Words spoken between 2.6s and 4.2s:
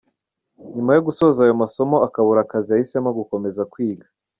yahisemo gukomeza kwiga.